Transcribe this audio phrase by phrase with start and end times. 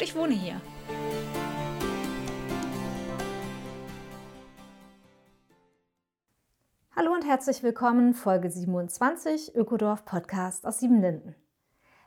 [0.00, 0.60] und ich wohne hier.
[6.96, 11.34] Hallo und herzlich willkommen, Folge 27 Ökodorf Podcast aus Siebenlinden.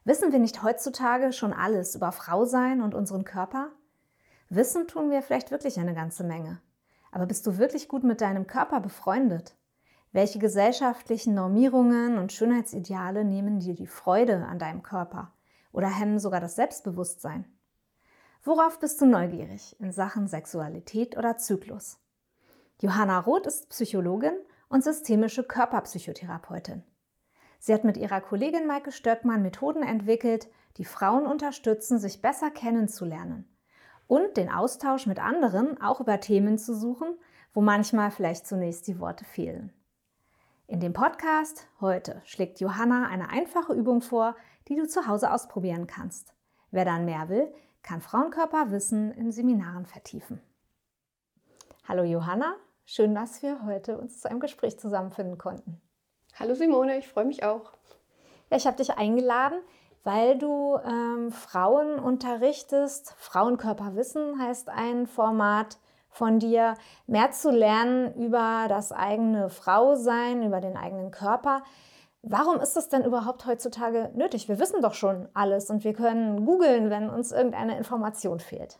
[0.05, 3.69] Wissen wir nicht heutzutage schon alles über Frausein und unseren Körper?
[4.49, 6.61] Wissen tun wir vielleicht wirklich eine ganze Menge.
[7.11, 9.55] Aber bist du wirklich gut mit deinem Körper befreundet?
[10.11, 15.31] Welche gesellschaftlichen Normierungen und Schönheitsideale nehmen dir die Freude an deinem Körper
[15.71, 17.45] oder hemmen sogar das Selbstbewusstsein?
[18.45, 21.97] Worauf bist du neugierig in Sachen Sexualität oder Zyklus?
[22.81, 24.35] Johanna Roth ist Psychologin
[24.67, 26.83] und systemische Körperpsychotherapeutin.
[27.59, 33.47] Sie hat mit ihrer Kollegin Maike Stöckmann Methoden entwickelt, die Frauen unterstützen, sich besser kennenzulernen
[34.07, 37.17] und den Austausch mit anderen auch über Themen zu suchen,
[37.53, 39.71] wo manchmal vielleicht zunächst die Worte fehlen.
[40.67, 44.35] In dem Podcast heute schlägt Johanna eine einfache Übung vor,
[44.67, 46.33] die du zu Hause ausprobieren kannst.
[46.71, 47.53] Wer dann mehr will,
[47.83, 50.41] kann Frauenkörperwissen in Seminaren vertiefen.
[51.87, 55.81] Hallo Johanna, schön, dass wir heute uns zu einem Gespräch zusammenfinden konnten.
[56.39, 57.73] Hallo Simone, ich freue mich auch.
[58.49, 59.59] Ja, ich habe dich eingeladen,
[60.03, 63.13] weil du ähm, Frauen unterrichtest.
[63.17, 65.77] Frauenkörperwissen heißt ein Format
[66.09, 71.63] von dir, mehr zu lernen über das eigene Frausein, über den eigenen Körper.
[72.25, 74.47] Warum ist das denn überhaupt heutzutage nötig?
[74.47, 78.79] Wir wissen doch schon alles und wir können googeln, wenn uns irgendeine Information fehlt.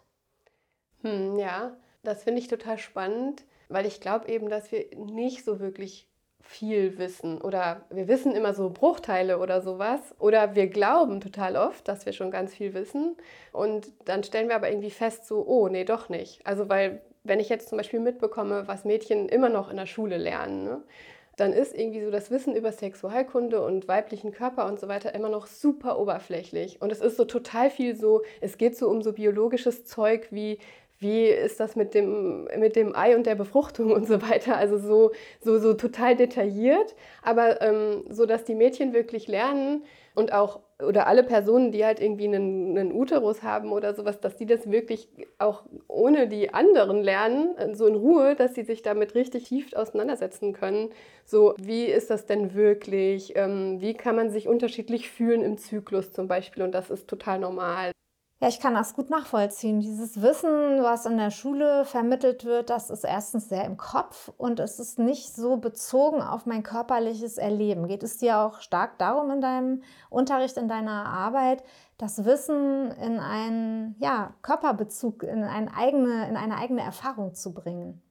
[1.02, 5.60] Hm, ja, das finde ich total spannend, weil ich glaube eben, dass wir nicht so
[5.60, 6.10] wirklich
[6.40, 11.88] viel wissen oder wir wissen immer so Bruchteile oder sowas oder wir glauben total oft,
[11.88, 13.18] dass wir schon ganz viel wissen
[13.52, 16.46] und dann stellen wir aber irgendwie fest so, oh, nee, doch nicht.
[16.46, 20.18] Also weil wenn ich jetzt zum Beispiel mitbekomme, was Mädchen immer noch in der Schule
[20.18, 20.84] lernen, ne,
[21.36, 25.30] dann ist irgendwie so das Wissen über Sexualkunde und weiblichen Körper und so weiter immer
[25.30, 26.82] noch super oberflächlich.
[26.82, 30.60] Und es ist so total viel so, es geht so um so biologisches Zeug wie,
[31.00, 34.58] wie ist das mit dem, mit dem Ei und der Befruchtung und so weiter.
[34.58, 35.12] Also so,
[35.42, 39.84] so, so total detailliert, aber ähm, so, dass die Mädchen wirklich lernen
[40.16, 44.36] und auch oder alle Personen, die halt irgendwie einen, einen Uterus haben oder sowas, dass
[44.36, 45.08] die das wirklich
[45.38, 49.74] auch ohne die anderen lernen, äh, so in Ruhe, dass sie sich damit richtig tief
[49.74, 50.90] auseinandersetzen können.
[51.26, 53.34] So, wie ist das denn wirklich?
[53.36, 56.64] Ähm, wie kann man sich unterschiedlich fühlen im Zyklus zum Beispiel?
[56.64, 57.92] Und das ist total normal.
[58.44, 59.80] Ja, ich kann das gut nachvollziehen.
[59.80, 64.60] Dieses Wissen, was in der Schule vermittelt wird, das ist erstens sehr im Kopf und
[64.60, 67.88] es ist nicht so bezogen auf mein körperliches Erleben.
[67.88, 71.64] Geht es dir auch stark darum in deinem Unterricht, in deiner Arbeit,
[71.98, 78.03] das Wissen in einen ja, Körperbezug, in eine, eigene, in eine eigene Erfahrung zu bringen?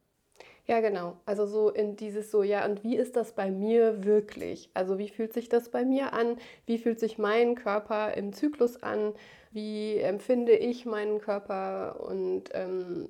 [0.73, 1.19] Ja, genau.
[1.27, 4.71] Also so in dieses so, ja, und wie ist das bei mir wirklich?
[4.73, 6.39] Also wie fühlt sich das bei mir an?
[6.65, 9.13] Wie fühlt sich mein Körper im Zyklus an?
[9.51, 12.01] Wie empfinde ich meinen Körper?
[12.01, 13.07] Und ähm,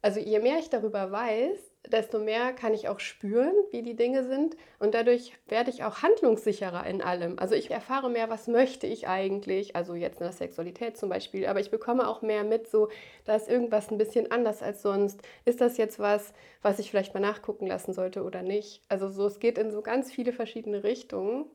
[0.00, 4.24] also je mehr ich darüber weiß, desto mehr kann ich auch spüren, wie die Dinge
[4.24, 4.56] sind.
[4.78, 7.38] Und dadurch werde ich auch handlungssicherer in allem.
[7.38, 9.74] Also ich erfahre mehr, was möchte ich eigentlich.
[9.74, 11.46] Also jetzt in der Sexualität zum Beispiel.
[11.46, 12.88] Aber ich bekomme auch mehr mit, so,
[13.24, 15.20] da ist irgendwas ein bisschen anders als sonst.
[15.44, 16.32] Ist das jetzt was,
[16.62, 18.82] was ich vielleicht mal nachgucken lassen sollte oder nicht?
[18.88, 21.46] Also so, es geht in so ganz viele verschiedene Richtungen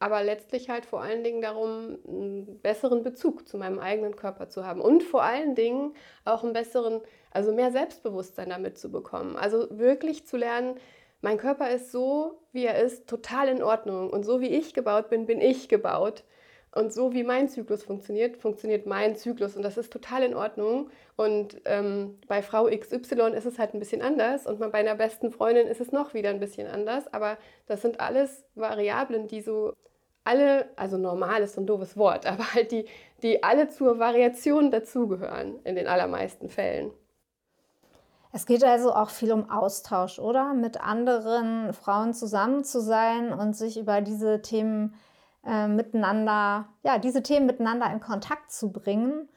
[0.00, 4.66] aber letztlich halt vor allen Dingen darum, einen besseren Bezug zu meinem eigenen Körper zu
[4.66, 5.94] haben und vor allen Dingen
[6.24, 9.36] auch einen besseren, also mehr Selbstbewusstsein damit zu bekommen.
[9.36, 10.76] Also wirklich zu lernen,
[11.20, 15.10] mein Körper ist so, wie er ist, total in Ordnung und so wie ich gebaut
[15.10, 16.24] bin, bin ich gebaut.
[16.72, 20.88] Und so wie mein Zyklus funktioniert, funktioniert mein Zyklus und das ist total in Ordnung.
[21.16, 25.30] Und ähm, bei Frau XY ist es halt ein bisschen anders und bei einer besten
[25.32, 27.12] Freundin ist es noch wieder ein bisschen anders.
[27.12, 27.36] Aber
[27.66, 29.74] das sind alles Variablen, die so
[30.24, 32.86] alle, also normal ist so ein doofes Wort, aber halt die,
[33.22, 36.92] die alle zur Variation dazugehören in den allermeisten Fällen.
[38.32, 40.54] Es geht also auch viel um Austausch, oder?
[40.54, 44.94] Mit anderen Frauen zusammen zu sein und sich über diese Themen
[45.44, 49.28] äh, miteinander, ja, diese Themen miteinander in Kontakt zu bringen.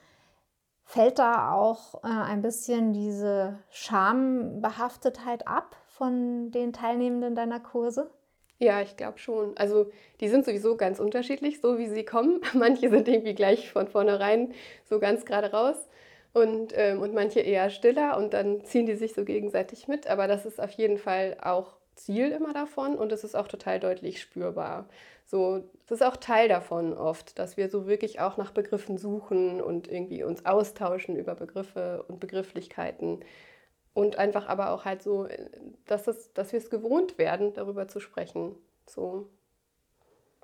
[0.84, 8.10] Fällt da auch äh, ein bisschen diese Schambehaftetheit ab von den Teilnehmenden deiner Kurse?
[8.60, 9.56] Ja, ich glaube schon.
[9.56, 9.90] Also
[10.20, 12.40] die sind sowieso ganz unterschiedlich, so wie sie kommen.
[12.54, 14.54] Manche sind irgendwie gleich von vornherein
[14.84, 15.76] so ganz gerade raus.
[16.34, 20.08] und, ähm, und manche eher stiller und dann ziehen die sich so gegenseitig mit.
[20.08, 23.80] Aber das ist auf jeden Fall auch Ziel immer davon und es ist auch total
[23.80, 24.88] deutlich spürbar.
[25.26, 29.62] So, das ist auch Teil davon oft, dass wir so wirklich auch nach Begriffen suchen
[29.62, 33.20] und irgendwie uns austauschen über Begriffe und Begrifflichkeiten
[33.94, 35.28] und einfach aber auch halt so,
[35.86, 38.56] dass, es, dass wir es gewohnt werden, darüber zu sprechen.
[38.86, 39.28] So.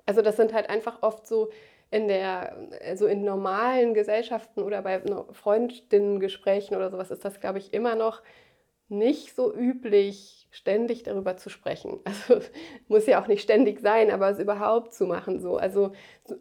[0.05, 1.51] Also das sind halt einfach oft so
[1.91, 2.55] in der,
[2.85, 5.01] also in normalen Gesellschaften oder bei
[5.33, 8.21] Freundinnengesprächen oder sowas ist das, glaube ich, immer noch
[8.87, 11.99] nicht so üblich, ständig darüber zu sprechen.
[12.05, 12.41] Also
[12.87, 15.39] muss ja auch nicht ständig sein, aber es überhaupt zu machen.
[15.39, 15.57] So.
[15.57, 15.91] Also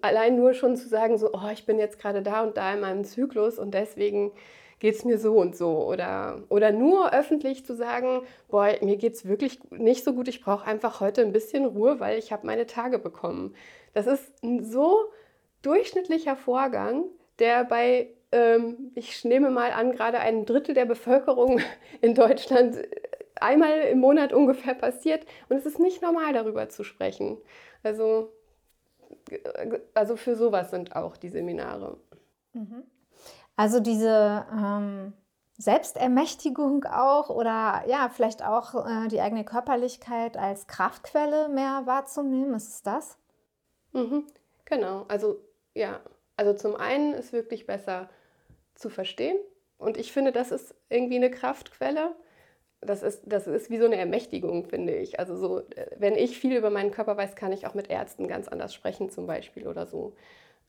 [0.00, 2.80] allein nur schon zu sagen, so, oh, ich bin jetzt gerade da und da in
[2.80, 4.32] meinem Zyklus und deswegen
[4.80, 5.86] geht es mir so und so.
[5.86, 10.40] Oder, oder nur öffentlich zu sagen, boah, mir geht es wirklich nicht so gut, ich
[10.42, 13.54] brauche einfach heute ein bisschen Ruhe, weil ich habe meine Tage bekommen.
[13.94, 14.98] Das ist ein so
[15.62, 17.04] durchschnittlicher Vorgang,
[17.38, 21.60] der bei, ähm, ich nehme mal an, gerade ein Drittel der Bevölkerung
[22.00, 22.76] in Deutschland
[23.36, 25.26] einmal im Monat ungefähr passiert.
[25.48, 27.38] Und es ist nicht normal, darüber zu sprechen.
[27.82, 28.32] Also,
[29.94, 31.98] also für sowas sind auch die Seminare.
[32.54, 32.84] Mhm.
[33.60, 35.12] Also diese ähm,
[35.58, 42.68] Selbstermächtigung auch oder ja, vielleicht auch äh, die eigene Körperlichkeit als Kraftquelle mehr wahrzunehmen, ist
[42.68, 43.18] es das?
[43.92, 44.24] Mhm.
[44.64, 45.42] Genau, also
[45.74, 46.00] ja,
[46.38, 48.08] also zum einen ist wirklich besser
[48.74, 49.36] zu verstehen
[49.76, 52.16] und ich finde, das ist irgendwie eine Kraftquelle.
[52.80, 55.20] Das ist, das ist wie so eine Ermächtigung, finde ich.
[55.20, 58.26] Also so, äh, wenn ich viel über meinen Körper weiß, kann ich auch mit Ärzten
[58.26, 60.14] ganz anders sprechen zum Beispiel oder so.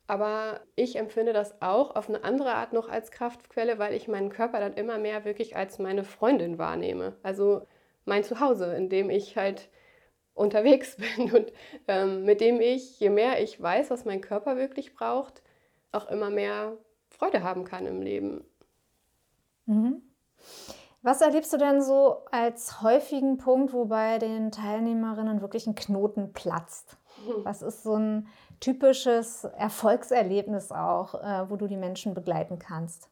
[0.06, 4.30] Aber ich empfinde das auch auf eine andere Art noch als Kraftquelle, weil ich meinen
[4.30, 7.16] Körper dann immer mehr wirklich als meine Freundin wahrnehme.
[7.22, 7.66] Also
[8.04, 9.70] mein Zuhause, in dem ich halt
[10.34, 11.52] unterwegs bin und
[11.88, 15.42] ähm, mit dem ich, je mehr ich weiß, was mein Körper wirklich braucht,
[15.92, 16.76] auch immer mehr
[17.08, 18.44] Freude haben kann im Leben.
[19.66, 20.02] Mhm.
[21.02, 26.32] Was erlebst du denn so als häufigen Punkt, wo bei den Teilnehmerinnen wirklich ein Knoten
[26.32, 26.96] platzt?
[27.44, 28.28] Was ist so ein
[28.62, 33.10] typisches Erfolgserlebnis auch, äh, wo du die Menschen begleiten kannst?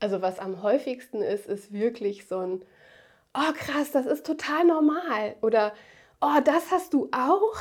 [0.00, 2.64] Also was am häufigsten ist, ist wirklich so ein,
[3.32, 5.36] oh krass, das ist total normal.
[5.40, 5.72] Oder
[6.20, 7.54] oh, das hast du auch.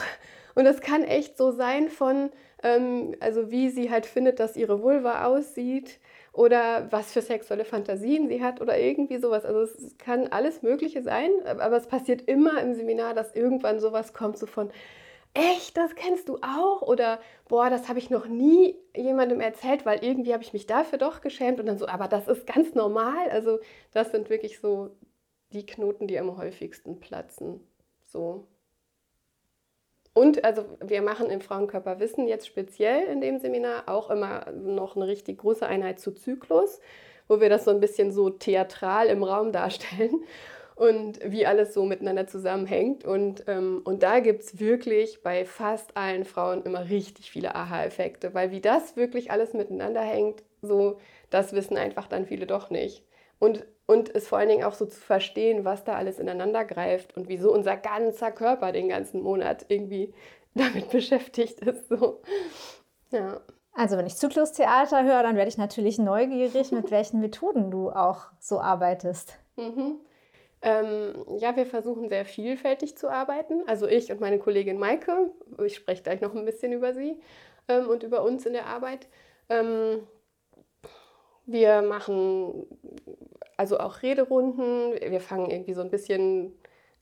[0.55, 2.31] Und das kann echt so sein von,
[2.63, 5.99] ähm, also wie sie halt findet, dass ihre Vulva aussieht
[6.31, 9.45] oder was für sexuelle Fantasien sie hat oder irgendwie sowas.
[9.45, 14.13] Also es kann alles Mögliche sein, aber es passiert immer im Seminar, dass irgendwann sowas
[14.13, 14.71] kommt, so von,
[15.33, 16.81] echt, das kennst du auch?
[16.81, 20.97] Oder boah, das habe ich noch nie jemandem erzählt, weil irgendwie habe ich mich dafür
[20.97, 23.29] doch geschämt und dann so, aber das ist ganz normal.
[23.29, 23.59] Also
[23.91, 24.95] das sind wirklich so
[25.51, 27.61] die Knoten, die am häufigsten platzen.
[28.05, 28.47] So.
[30.13, 35.07] Und also wir machen im Frauenkörperwissen jetzt speziell in dem Seminar auch immer noch eine
[35.07, 36.79] richtig große Einheit zu Zyklus,
[37.27, 40.23] wo wir das so ein bisschen so theatral im Raum darstellen
[40.75, 43.05] und wie alles so miteinander zusammenhängt.
[43.05, 48.33] Und, ähm, und da gibt es wirklich bei fast allen Frauen immer richtig viele Aha-Effekte,
[48.33, 50.99] weil wie das wirklich alles miteinander hängt, so
[51.29, 53.03] das wissen einfach dann viele doch nicht.
[53.39, 57.17] Und und es vor allen Dingen auch so zu verstehen, was da alles ineinander greift
[57.17, 60.13] und wieso unser ganzer Körper den ganzen Monat irgendwie
[60.55, 61.89] damit beschäftigt ist.
[61.89, 62.21] So.
[63.11, 63.41] Ja.
[63.75, 68.27] Also wenn ich Zyklustheater höre, dann werde ich natürlich neugierig, mit welchen Methoden du auch
[68.39, 69.39] so arbeitest.
[69.55, 69.99] Mhm.
[70.63, 73.63] Ähm, ja, wir versuchen sehr vielfältig zu arbeiten.
[73.67, 75.31] Also ich und meine Kollegin Maike,
[75.63, 77.19] ich spreche gleich noch ein bisschen über sie
[77.67, 79.07] ähm, und über uns in der Arbeit.
[79.49, 80.07] Ähm,
[81.45, 82.65] wir machen
[83.57, 84.93] also auch Rederunden.
[84.93, 86.53] Wir fangen irgendwie so ein bisschen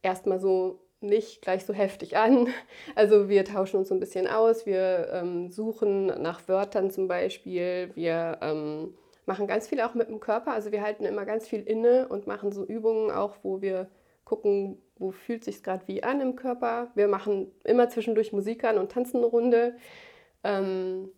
[0.02, 2.48] erstmal so nicht gleich so heftig an.
[2.96, 7.92] Also wir tauschen uns so ein bisschen aus, wir ähm, suchen nach Wörtern zum Beispiel,
[7.96, 8.96] wir ähm,
[9.32, 12.28] machen ganz viel auch mit dem Körper, also wir halten immer ganz viel inne und
[12.28, 13.90] machen so Übungen auch, wo wir
[14.26, 16.92] gucken, wo fühlt sich gerade wie an im Körper.
[16.96, 19.78] Wir machen immer zwischendurch Musik an und tanzen eine Runde.
[20.44, 21.12] Ähm,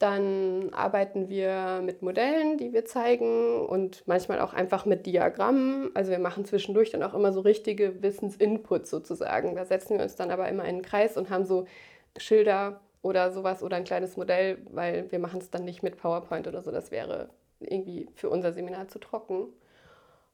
[0.00, 5.92] dann arbeiten wir mit Modellen, die wir zeigen und manchmal auch einfach mit Diagrammen.
[5.94, 9.54] Also wir machen zwischendurch dann auch immer so richtige Wissensinputs sozusagen.
[9.54, 11.66] Da setzen wir uns dann aber immer in einen Kreis und haben so
[12.16, 16.48] Schilder oder sowas oder ein kleines Modell, weil wir machen es dann nicht mit PowerPoint
[16.48, 16.70] oder so.
[16.70, 17.28] Das wäre
[17.64, 19.48] irgendwie für unser Seminar zu trocken.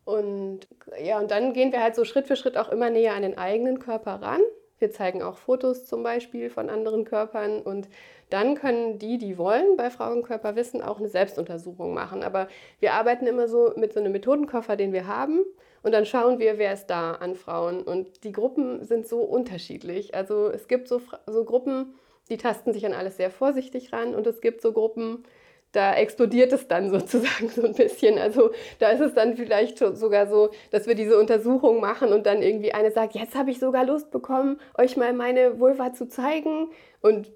[0.05, 0.61] Und
[1.03, 3.39] ja, und dann gehen wir halt so Schritt für Schritt auch immer näher an den
[3.39, 4.41] eigenen Körper ran.
[4.79, 7.89] Wir zeigen auch Fotos zum Beispiel von anderen Körpern und
[8.31, 12.23] dann können die, die wollen, bei Frauenkörperwissen auch eine Selbstuntersuchung machen.
[12.23, 15.41] Aber wir arbeiten immer so mit so einem Methodenkoffer, den wir haben.
[15.83, 17.83] Und dann schauen wir, wer ist da an Frauen.
[17.83, 20.15] Und die Gruppen sind so unterschiedlich.
[20.15, 21.95] Also es gibt so, so Gruppen,
[22.29, 24.15] die tasten sich an alles sehr vorsichtig ran.
[24.15, 25.25] Und es gibt so Gruppen,
[25.73, 28.19] da explodiert es dann sozusagen so ein bisschen.
[28.19, 32.43] Also da ist es dann vielleicht sogar so, dass wir diese Untersuchung machen und dann
[32.43, 36.71] irgendwie eine sagt, jetzt habe ich sogar Lust bekommen, euch mal meine Vulva zu zeigen.
[37.01, 37.33] Und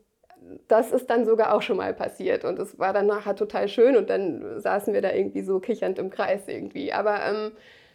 [0.69, 2.45] das ist dann sogar auch schon mal passiert.
[2.45, 5.99] Und es war dann nachher total schön und dann saßen wir da irgendwie so kichernd
[5.99, 6.93] im Kreis irgendwie.
[6.93, 7.53] Aber ähm,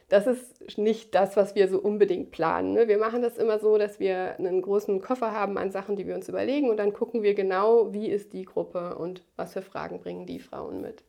[0.10, 2.74] das ist nicht das, was wir so unbedingt planen.
[2.74, 2.88] Ne?
[2.88, 6.16] Wir machen das immer so, dass wir einen großen Koffer haben an Sachen, die wir
[6.16, 10.00] uns überlegen und dann gucken wir genau, wie ist die Gruppe und was für Fragen
[10.00, 11.04] bringen die Frauen mit.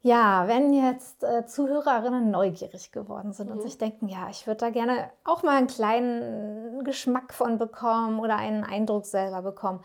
[0.00, 3.56] Ja, wenn jetzt äh, Zuhörerinnen neugierig geworden sind mhm.
[3.56, 8.20] und sich denken, ja, ich würde da gerne auch mal einen kleinen Geschmack von bekommen
[8.20, 9.80] oder einen Eindruck selber bekommen.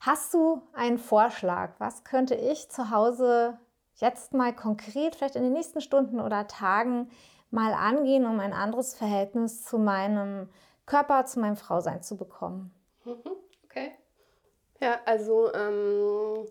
[0.00, 1.74] Hast du einen Vorschlag?
[1.78, 3.56] Was könnte ich zu Hause
[4.02, 7.08] jetzt mal konkret, vielleicht in den nächsten Stunden oder Tagen
[7.50, 10.48] mal angehen, um ein anderes Verhältnis zu meinem
[10.86, 12.74] Körper, zu meinem Frausein zu bekommen.
[13.04, 13.92] Mhm, okay.
[14.80, 16.46] Ja, also ähm,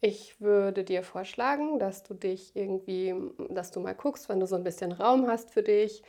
[0.00, 3.14] ich würde dir vorschlagen, dass du dich irgendwie,
[3.48, 6.02] dass du mal guckst, wenn du so ein bisschen Raum hast für dich.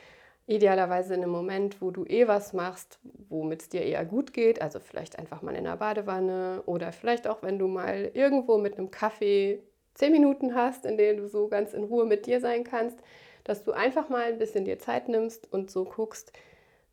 [0.46, 4.62] Idealerweise in einem Moment, wo du eh was machst, womit es dir eher gut geht.
[4.62, 8.78] Also vielleicht einfach mal in der Badewanne oder vielleicht auch, wenn du mal irgendwo mit
[8.78, 9.62] einem Kaffee
[9.98, 12.98] zehn Minuten hast, in denen du so ganz in Ruhe mit dir sein kannst,
[13.44, 16.32] dass du einfach mal ein bisschen dir Zeit nimmst und so guckst,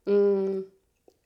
[0.06, 0.60] mm,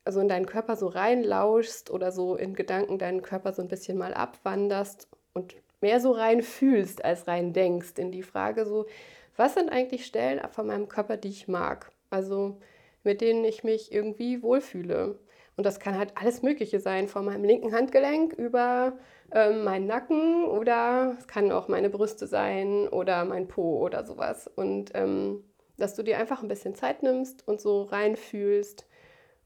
[0.05, 3.97] also in deinen Körper so reinlauschst oder so in Gedanken deinen Körper so ein bisschen
[3.99, 8.87] mal abwanderst und mehr so rein fühlst als rein denkst in die Frage so,
[9.37, 11.91] was sind eigentlich Stellen von meinem Körper, die ich mag?
[12.11, 12.59] Also
[13.05, 15.19] mit denen ich mich irgendwie wohlfühle.
[15.61, 18.95] Und das kann halt alles Mögliche sein, von meinem linken Handgelenk über
[19.31, 24.51] ähm, meinen Nacken oder es kann auch meine Brüste sein oder mein Po oder sowas.
[24.57, 25.45] Und ähm,
[25.77, 28.87] dass du dir einfach ein bisschen Zeit nimmst und so reinfühlst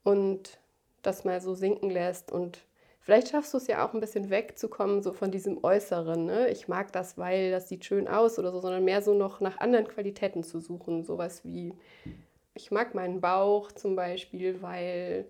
[0.04, 0.60] und
[1.02, 2.64] das mal so sinken lässt und
[3.00, 6.24] Vielleicht schaffst du es ja auch ein bisschen wegzukommen, so von diesem Äußeren.
[6.24, 6.48] Ne?
[6.48, 9.58] Ich mag das, weil das sieht schön aus oder so, sondern mehr so noch nach
[9.58, 11.04] anderen Qualitäten zu suchen.
[11.04, 11.74] Sowas wie,
[12.54, 15.26] ich mag meinen Bauch zum Beispiel, weil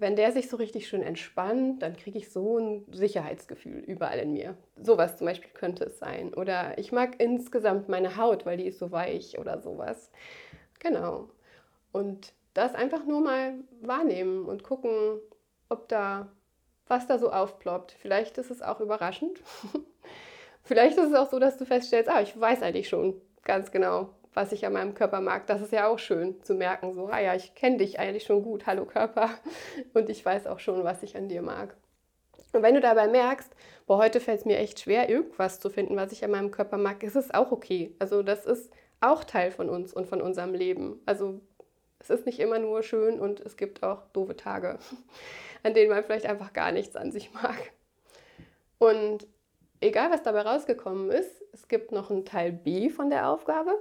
[0.00, 4.32] wenn der sich so richtig schön entspannt, dann kriege ich so ein Sicherheitsgefühl überall in
[4.32, 4.56] mir.
[4.80, 6.34] Sowas zum Beispiel könnte es sein.
[6.34, 10.10] Oder ich mag insgesamt meine Haut, weil die ist so weich oder sowas.
[10.78, 11.30] Genau.
[11.92, 15.20] Und das einfach nur mal wahrnehmen und gucken,
[15.68, 16.28] ob da,
[16.86, 17.92] was da so aufploppt.
[17.92, 19.40] Vielleicht ist es auch überraschend.
[20.62, 24.10] Vielleicht ist es auch so, dass du feststellst, ah, ich weiß eigentlich schon ganz genau,
[24.34, 25.46] was ich an meinem Körper mag.
[25.46, 28.42] Das ist ja auch schön zu merken, so, ah ja, ich kenne dich eigentlich schon
[28.42, 29.30] gut, hallo Körper,
[29.94, 31.76] und ich weiß auch schon, was ich an dir mag.
[32.52, 33.54] Und wenn du dabei merkst,
[33.86, 36.78] boah, heute fällt es mir echt schwer, irgendwas zu finden, was ich an meinem Körper
[36.78, 37.94] mag, ist es auch okay.
[37.98, 41.00] Also das ist auch Teil von uns und von unserem Leben.
[41.04, 41.40] Also
[41.98, 44.78] es ist nicht immer nur schön und es gibt auch doofe Tage,
[45.62, 47.72] an denen man vielleicht einfach gar nichts an sich mag.
[48.78, 49.26] Und
[49.80, 53.72] egal, was dabei rausgekommen ist, es gibt noch einen Teil B von der Aufgabe.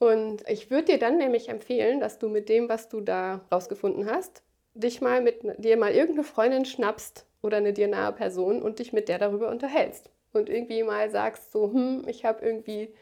[0.00, 4.10] Und ich würde dir dann nämlich empfehlen, dass du mit dem, was du da rausgefunden
[4.10, 4.42] hast,
[4.72, 8.94] dich mal mit dir mal irgendeine Freundin schnappst oder eine dir nahe Person und dich
[8.94, 10.08] mit der darüber unterhältst.
[10.32, 12.94] Und irgendwie mal sagst so, hm, ich habe irgendwie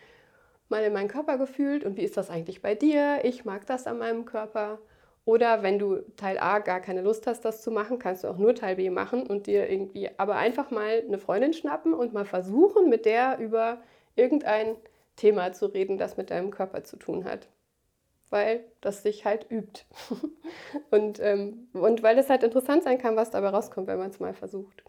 [0.68, 3.20] mal in meinen Körper gefühlt und wie ist das eigentlich bei dir?
[3.22, 4.80] Ich mag das an meinem Körper.
[5.24, 8.38] Oder wenn du Teil A gar keine Lust hast, das zu machen, kannst du auch
[8.38, 12.24] nur Teil B machen und dir irgendwie aber einfach mal eine Freundin schnappen und mal
[12.24, 13.78] versuchen, mit der über
[14.16, 14.74] irgendein
[15.18, 17.48] Thema zu reden, das mit deinem Körper zu tun hat.
[18.30, 19.84] Weil das sich halt übt.
[20.90, 24.20] und, ähm, und weil es halt interessant sein kann, was dabei rauskommt, wenn man es
[24.20, 24.82] mal versucht.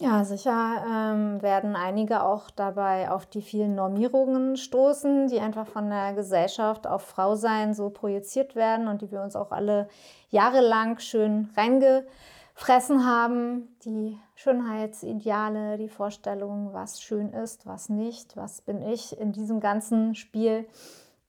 [0.00, 5.90] Ja, sicher ähm, werden einige auch dabei auf die vielen Normierungen stoßen, die einfach von
[5.90, 9.88] der Gesellschaft auf Frau sein so projiziert werden und die wir uns auch alle
[10.30, 12.06] jahrelang schön reinge
[12.58, 19.30] fressen haben, die Schönheitsideale, die Vorstellungen, was schön ist, was nicht, was bin ich in
[19.30, 20.66] diesem ganzen Spiel.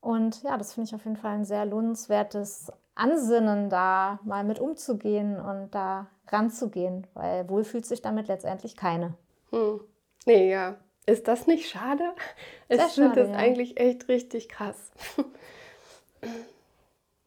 [0.02, 4.60] Und ja, das finde ich auf jeden Fall ein sehr lohnenswertes Ansinnen, da mal mit
[4.60, 9.14] umzugehen und da ranzugehen, weil wohl fühlt sich damit letztendlich keine.
[9.52, 9.82] Hm.
[10.26, 10.78] Nee, ja.
[11.06, 12.12] Ist das nicht schade?
[12.70, 13.36] Sehr ich finde das ja.
[13.36, 14.92] eigentlich echt richtig krass.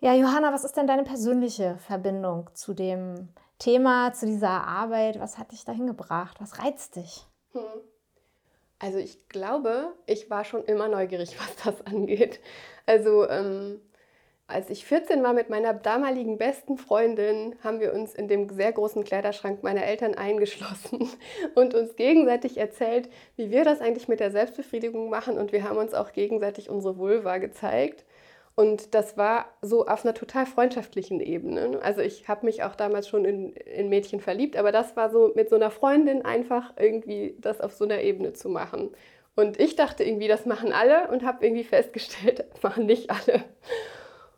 [0.01, 3.29] Ja, Johanna, was ist denn deine persönliche Verbindung zu dem
[3.59, 5.21] Thema, zu dieser Arbeit?
[5.21, 6.37] Was hat dich dahin gebracht?
[6.41, 7.27] Was reizt dich?
[7.53, 7.63] Hm.
[8.79, 12.41] Also ich glaube, ich war schon immer neugierig, was das angeht.
[12.87, 13.81] Also ähm,
[14.49, 18.73] als ich 14 war mit meiner damaligen besten Freundin, haben wir uns in dem sehr
[18.73, 21.09] großen Kleiderschrank meiner Eltern eingeschlossen
[21.55, 25.39] und uns gegenseitig erzählt, wie wir das eigentlich mit der Selbstbefriedigung machen.
[25.39, 28.05] Und wir haben uns auch gegenseitig unsere Vulva gezeigt.
[28.55, 31.81] Und das war so auf einer total freundschaftlichen Ebene.
[31.83, 35.33] Also ich habe mich auch damals schon in, in Mädchen verliebt, aber das war so
[35.35, 38.91] mit so einer Freundin einfach irgendwie das auf so einer Ebene zu machen.
[39.37, 43.45] Und ich dachte irgendwie, das machen alle und habe irgendwie festgestellt, das machen nicht alle.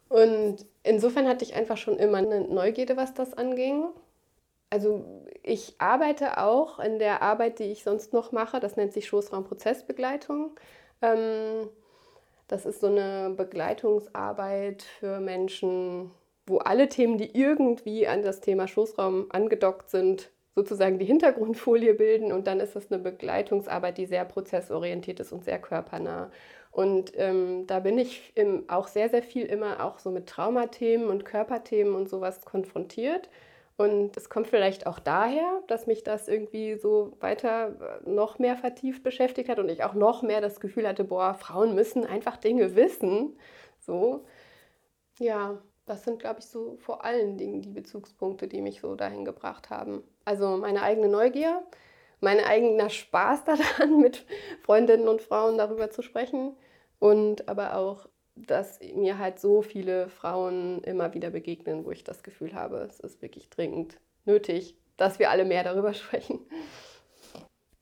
[0.09, 3.89] Und insofern hatte ich einfach schon immer eine Neugierde, was das anging.
[4.71, 5.05] Also
[5.43, 10.57] ich arbeite auch in der Arbeit, die ich sonst noch mache, das nennt sich Schoßraumprozessbegleitung.
[11.03, 11.69] Ähm,
[12.49, 16.11] das ist so eine Begleitungsarbeit für Menschen,
[16.47, 22.33] wo alle Themen, die irgendwie an das Thema Schoßraum angedockt sind, sozusagen die Hintergrundfolie bilden.
[22.33, 26.31] Und dann ist es eine Begleitungsarbeit, die sehr prozessorientiert ist und sehr körpernah.
[26.71, 31.09] Und ähm, da bin ich im, auch sehr, sehr viel immer auch so mit Traumathemen
[31.09, 33.29] und Körperthemen und sowas konfrontiert.
[33.77, 38.57] Und es kommt vielleicht auch daher, dass mich das irgendwie so weiter äh, noch mehr
[38.57, 42.37] vertieft beschäftigt hat und ich auch noch mehr das Gefühl hatte, boah, Frauen müssen einfach
[42.37, 43.37] Dinge wissen.
[43.81, 44.25] So,
[45.19, 49.25] ja, das sind, glaube ich, so vor allen Dingen die Bezugspunkte, die mich so dahin
[49.25, 50.05] gebracht haben.
[50.25, 51.63] Also meine eigene Neugier,
[52.21, 54.25] mein eigener Spaß daran, mit
[54.63, 56.57] Freundinnen und Frauen darüber zu sprechen
[57.01, 62.23] und aber auch dass mir halt so viele Frauen immer wieder begegnen, wo ich das
[62.23, 66.41] Gefühl habe, es ist wirklich dringend nötig, dass wir alle mehr darüber sprechen.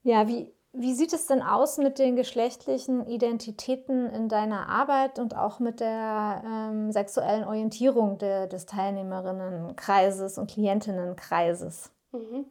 [0.03, 5.35] Ja, wie, wie sieht es denn aus mit den geschlechtlichen Identitäten in deiner Arbeit und
[5.35, 11.91] auch mit der ähm, sexuellen Orientierung de, des Teilnehmerinnenkreises und Klientinnenkreises?
[12.11, 12.45] Mhm.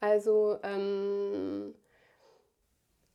[0.00, 1.74] Also ähm,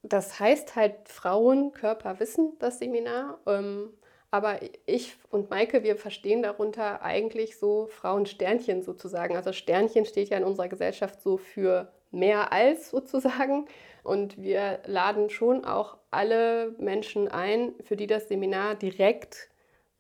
[0.04, 3.40] das heißt halt Frauenkörperwissen, das Seminar.
[3.48, 3.94] Ähm,
[4.34, 9.36] aber ich und Maike, wir verstehen darunter eigentlich so Frauensternchen sozusagen.
[9.36, 13.68] Also Sternchen steht ja in unserer Gesellschaft so für mehr als sozusagen.
[14.04, 19.50] Und wir laden schon auch alle Menschen ein, für die das Seminar direkt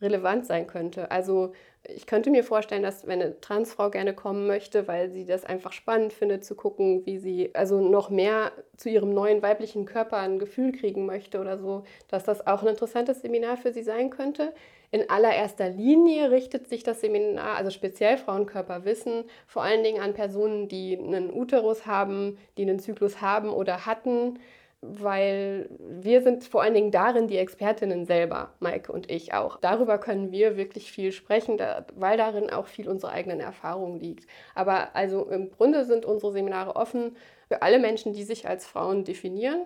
[0.01, 1.11] relevant sein könnte.
[1.11, 1.53] Also
[1.85, 5.73] ich könnte mir vorstellen, dass wenn eine Transfrau gerne kommen möchte, weil sie das einfach
[5.73, 10.39] spannend findet, zu gucken, wie sie also noch mehr zu ihrem neuen weiblichen Körper ein
[10.39, 14.53] Gefühl kriegen möchte oder so, dass das auch ein interessantes Seminar für sie sein könnte.
[14.91, 20.69] In allererster Linie richtet sich das Seminar, also speziell Frauenkörperwissen, vor allen Dingen an Personen,
[20.69, 24.39] die einen Uterus haben, die einen Zyklus haben oder hatten
[24.85, 29.57] weil wir sind vor allen Dingen darin die Expertinnen selber, Maike und ich auch.
[29.57, 31.57] Darüber können wir wirklich viel sprechen,
[31.95, 34.27] weil darin auch viel unserer eigenen Erfahrung liegt.
[34.55, 37.15] Aber also im Grunde sind unsere Seminare offen
[37.47, 39.65] für alle Menschen, die sich als Frauen definieren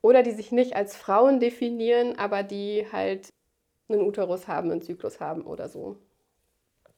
[0.00, 3.28] oder die sich nicht als Frauen definieren, aber die halt
[3.88, 5.96] einen Uterus haben, einen Zyklus haben oder so.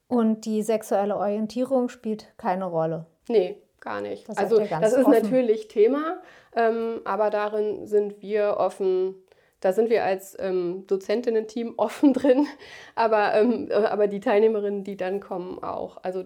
[0.08, 3.06] Und die sexuelle Orientierung spielt keine Rolle.
[3.28, 4.28] Nee, gar nicht.
[4.28, 5.10] Das also das ist offen.
[5.12, 6.20] natürlich Thema,
[6.54, 9.14] ähm, aber darin sind wir offen.
[9.60, 12.46] Da sind wir als ähm, Dozentinnen-Team offen drin,
[12.94, 15.98] aber, ähm, äh, aber die Teilnehmerinnen, die dann kommen, auch.
[16.02, 16.24] Also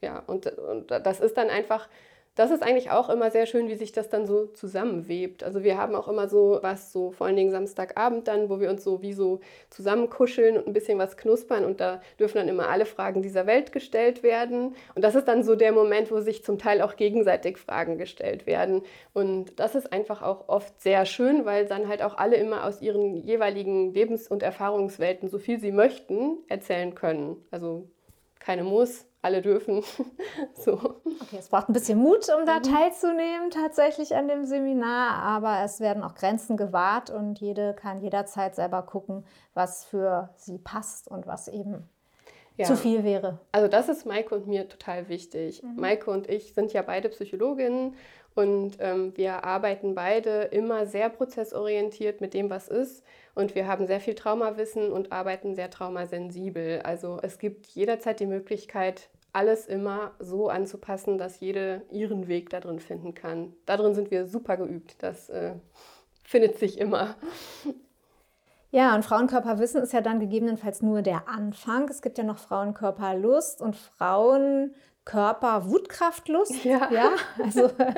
[0.00, 1.88] ja, und, und das ist dann einfach
[2.38, 5.42] das ist eigentlich auch immer sehr schön, wie sich das dann so zusammenwebt.
[5.42, 8.70] Also wir haben auch immer so was, so vor allen Dingen Samstagabend dann, wo wir
[8.70, 12.68] uns so wie so zusammenkuscheln und ein bisschen was knuspern und da dürfen dann immer
[12.68, 14.76] alle Fragen dieser Welt gestellt werden.
[14.94, 18.46] Und das ist dann so der Moment, wo sich zum Teil auch gegenseitig Fragen gestellt
[18.46, 18.82] werden.
[19.14, 22.80] Und das ist einfach auch oft sehr schön, weil dann halt auch alle immer aus
[22.80, 27.36] ihren jeweiligen Lebens- und Erfahrungswelten so viel sie möchten erzählen können.
[27.50, 27.88] Also
[28.38, 29.82] keine Muss, alle dürfen.
[30.54, 31.00] so.
[31.22, 32.62] Okay, es braucht ein bisschen Mut, um da mhm.
[32.62, 38.54] teilzunehmen, tatsächlich an dem Seminar, aber es werden auch Grenzen gewahrt und jede kann jederzeit
[38.54, 41.88] selber gucken, was für sie passt und was eben
[42.58, 42.66] ja.
[42.66, 43.38] zu viel wäre.
[43.52, 45.62] Also das ist Maike und mir total wichtig.
[45.62, 45.80] Mhm.
[45.80, 47.94] Maike und ich sind ja beide Psychologinnen
[48.34, 53.02] und ähm, wir arbeiten beide immer sehr prozessorientiert mit dem, was ist.
[53.34, 56.80] Und wir haben sehr viel Traumawissen und arbeiten sehr traumasensibel.
[56.82, 62.60] Also es gibt jederzeit die Möglichkeit, alles immer so anzupassen, dass jede ihren Weg da
[62.60, 63.54] drin finden kann.
[63.66, 64.96] Darin sind wir super geübt.
[65.00, 65.54] Das äh,
[66.22, 67.16] findet sich immer.
[68.70, 71.88] Ja, und Frauenkörperwissen ist ja dann gegebenenfalls nur der Anfang.
[71.88, 74.74] Es gibt ja noch Frauenkörperlust und Frauen
[75.08, 76.64] Körper, Wutkraftlust.
[76.66, 76.90] Ja.
[76.92, 77.10] ja
[77.42, 77.94] also ja.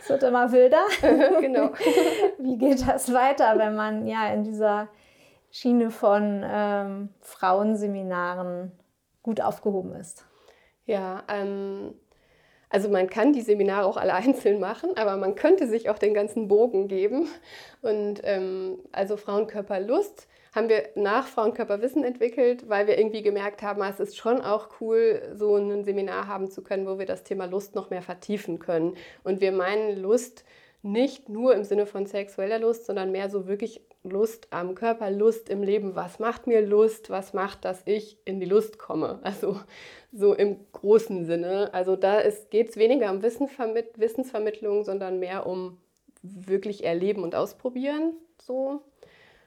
[0.00, 0.84] es wird immer wilder.
[1.40, 1.72] genau.
[2.38, 4.88] Wie geht das weiter, wenn man ja in dieser
[5.50, 8.70] Schiene von ähm, Frauenseminaren
[9.24, 10.24] gut aufgehoben ist?
[10.86, 11.94] Ja, ähm,
[12.74, 16.12] also man kann die Seminare auch alle einzeln machen, aber man könnte sich auch den
[16.12, 17.28] ganzen Bogen geben.
[17.82, 24.00] Und ähm, also Frauenkörperlust haben wir nach Frauenkörperwissen entwickelt, weil wir irgendwie gemerkt haben, es
[24.00, 27.76] ist schon auch cool, so ein Seminar haben zu können, wo wir das Thema Lust
[27.76, 28.96] noch mehr vertiefen können.
[29.22, 30.44] Und wir meinen Lust
[30.82, 35.48] nicht nur im Sinne von sexueller Lust, sondern mehr so wirklich Lust am Körper, Lust
[35.48, 35.94] im Leben.
[35.94, 37.08] Was macht mir Lust?
[37.08, 39.18] Was macht, dass ich in die Lust komme?
[39.22, 39.58] Also
[40.14, 41.74] so im großen Sinne.
[41.74, 45.78] Also da geht es weniger um Wissensvermittlung, sondern mehr um
[46.22, 48.14] wirklich erleben und ausprobieren.
[48.40, 48.82] So.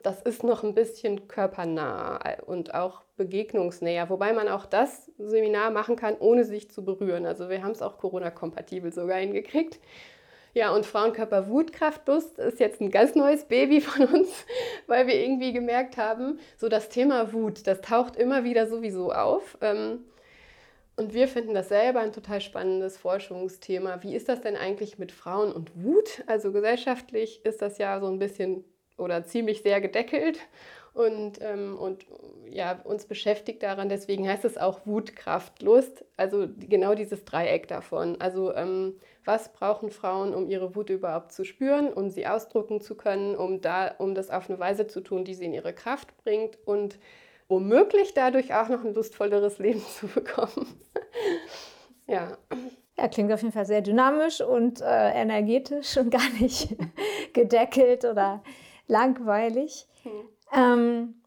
[0.03, 5.95] Das ist noch ein bisschen körpernah und auch begegnungsnäher, wobei man auch das Seminar machen
[5.95, 7.25] kann, ohne sich zu berühren.
[7.25, 9.79] Also wir haben es auch Corona-kompatibel sogar hingekriegt.
[10.53, 14.45] Ja, und Frauenkörper Wutkraftlust ist jetzt ein ganz neues Baby von uns,
[14.85, 19.57] weil wir irgendwie gemerkt haben, so das Thema Wut, das taucht immer wieder sowieso auf.
[19.61, 20.05] Ähm,
[20.97, 24.01] und wir finden das selber ein total spannendes Forschungsthema.
[24.01, 26.23] Wie ist das denn eigentlich mit Frauen und Wut?
[26.25, 28.65] Also gesellschaftlich ist das ja so ein bisschen
[28.97, 30.39] oder ziemlich sehr gedeckelt
[30.95, 32.07] und, ähm, und
[32.49, 33.89] ja, uns beschäftigt daran.
[33.89, 36.03] Deswegen heißt es auch Wut, Kraft, Lust.
[36.17, 38.19] Also genau dieses Dreieck davon.
[38.19, 42.95] Also ähm, was brauchen Frauen, um ihre Wut überhaupt zu spüren, um sie ausdrücken zu
[42.95, 46.17] können, um, da, um das auf eine Weise zu tun, die sie in ihre Kraft
[46.23, 46.97] bringt und
[47.47, 50.79] womöglich dadurch auch noch ein lustvolleres Leben zu bekommen.
[52.07, 52.37] ja.
[52.99, 56.75] Ja, klingt auf jeden Fall sehr dynamisch und äh, energetisch und gar nicht
[57.33, 58.41] gedeckelt oder
[58.87, 59.87] langweilig.
[60.01, 60.11] Hm.
[60.55, 61.21] Ähm,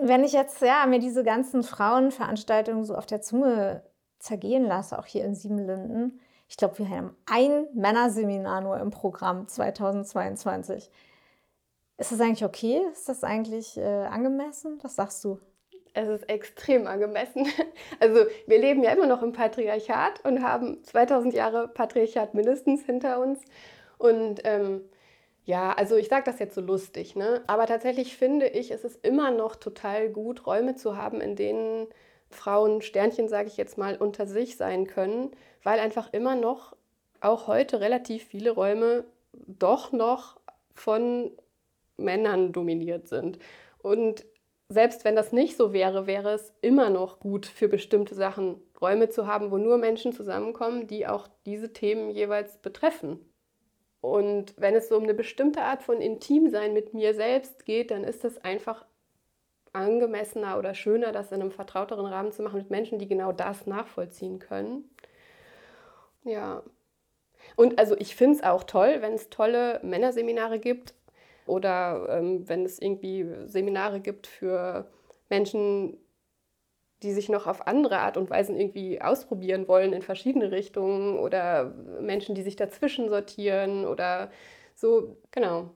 [0.00, 3.82] wenn ich jetzt ja, mir diese ganzen Frauenveranstaltungen so auf der Zunge
[4.18, 9.48] zergehen lasse, auch hier in Siebenlinden, ich glaube, wir haben ein Männerseminar nur im Programm
[9.48, 10.90] 2022.
[11.96, 12.80] Ist das eigentlich okay?
[12.92, 14.78] Ist das eigentlich äh, angemessen?
[14.82, 15.38] Was sagst du?
[15.92, 17.46] Es ist extrem angemessen.
[18.00, 23.20] Also wir leben ja immer noch im Patriarchat und haben 2000 Jahre Patriarchat mindestens hinter
[23.20, 23.40] uns.
[23.98, 24.82] Und ähm,
[25.44, 27.42] ja, also ich sage das jetzt so lustig, ne?
[27.46, 31.86] aber tatsächlich finde ich, es ist immer noch total gut, Räume zu haben, in denen
[32.30, 35.30] Frauen, Sternchen sage ich jetzt mal, unter sich sein können,
[35.62, 36.74] weil einfach immer noch,
[37.20, 40.40] auch heute relativ viele Räume doch noch
[40.74, 41.30] von
[41.96, 43.38] Männern dominiert sind.
[43.82, 44.24] Und
[44.68, 49.08] selbst wenn das nicht so wäre, wäre es immer noch gut für bestimmte Sachen Räume
[49.08, 53.20] zu haben, wo nur Menschen zusammenkommen, die auch diese Themen jeweils betreffen.
[54.00, 58.04] Und wenn es so um eine bestimmte Art von Intimsein mit mir selbst geht, dann
[58.04, 58.84] ist es einfach
[59.72, 63.66] angemessener oder schöner, das in einem vertrauteren Rahmen zu machen mit Menschen, die genau das
[63.66, 64.88] nachvollziehen können.
[66.22, 66.62] Ja.
[67.56, 70.94] Und also ich finde es auch toll, wenn es tolle Männerseminare gibt,
[71.46, 74.90] oder ähm, wenn es irgendwie Seminare gibt für
[75.28, 75.98] Menschen,
[77.02, 81.74] die sich noch auf andere Art und Weise irgendwie ausprobieren wollen in verschiedene Richtungen oder
[82.00, 84.30] Menschen, die sich dazwischen sortieren oder
[84.74, 85.70] so, genau.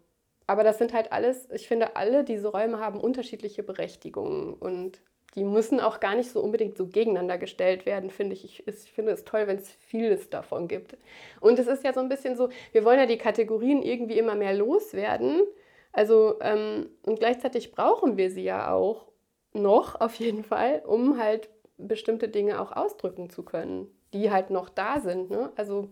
[0.47, 5.03] Aber das sind halt alles, ich finde, alle diese Räume haben unterschiedliche Berechtigungen und
[5.35, 8.45] die müssen auch gar nicht so unbedingt so gegeneinander gestellt werden, finde ich.
[8.45, 8.67] ich.
[8.67, 10.97] Ich finde es toll, wenn es vieles davon gibt.
[11.41, 14.35] Und es ist ja so ein bisschen so, wir wollen ja die Kategorien irgendwie immer
[14.35, 15.43] mehr loswerden.
[15.93, 19.07] Also, ähm, und gleichzeitig brauchen wir sie ja auch
[19.53, 24.69] noch auf jeden Fall, um halt bestimmte Dinge auch ausdrücken zu können, die halt noch
[24.69, 25.31] da sind.
[25.31, 25.51] Ne?
[25.57, 25.89] Also,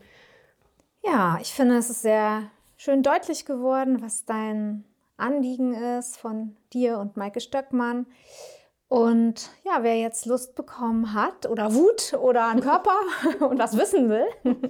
[1.05, 4.85] ja, ich finde, es ist sehr schön deutlich geworden, was dein
[5.17, 8.07] Anliegen ist von dir und Maike Stöckmann.
[8.89, 12.95] Und ja, wer jetzt Lust bekommen hat oder Wut oder einen Körper
[13.41, 14.27] und was wissen will,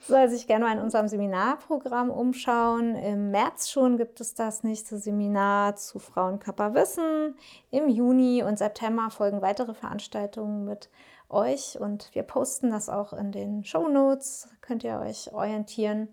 [0.00, 2.94] soll sich gerne mal in unserem Seminarprogramm umschauen.
[2.94, 7.34] Im März schon gibt es das nächste Seminar zu Frauenkörperwissen.
[7.70, 10.90] Im Juni und September folgen weitere Veranstaltungen mit
[11.30, 14.48] euch und wir posten das auch in den Show Notes.
[14.60, 16.08] Könnt ihr euch orientieren.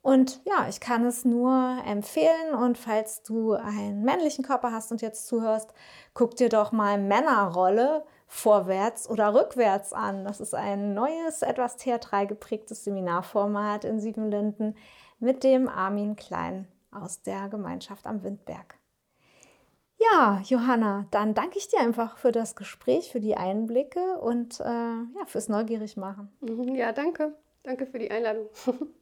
[0.00, 2.54] Und ja, ich kann es nur empfehlen.
[2.54, 5.72] Und falls du einen männlichen Körper hast und jetzt zuhörst,
[6.14, 10.24] guck dir doch mal Männerrolle vorwärts oder rückwärts an.
[10.24, 14.76] Das ist ein neues, etwas theatral geprägtes Seminarformat in Siebenlinden
[15.18, 18.78] mit dem Armin Klein aus der Gemeinschaft am Windberg.
[19.98, 24.64] Ja, Johanna, dann danke ich dir einfach für das Gespräch, für die Einblicke und äh,
[24.64, 26.30] ja, fürs Neugierig machen.
[26.40, 27.34] Mhm, ja, danke.
[27.64, 28.48] Danke für die Einladung.